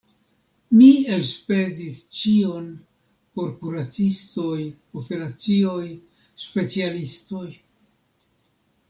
Mi 0.77 0.85
elspezis 1.15 1.99
ĉion 2.19 2.65
por 3.39 3.51
kuracistoj, 3.59 4.55
operacioj, 5.03 5.85
specialistoj. 6.47 7.47